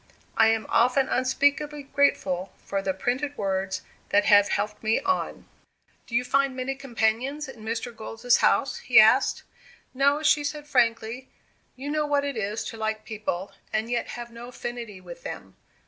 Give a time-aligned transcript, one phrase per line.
[0.35, 5.47] I am often unspeakably grateful for the printed words that have helped me on."
[6.07, 7.95] "Do you find many companions in Mr.
[7.95, 9.43] Gold's house?" he asked.
[9.93, 11.29] "No," she said, frankly.
[11.75, 15.55] "You know what it is to like people, and yet have no affinity with them.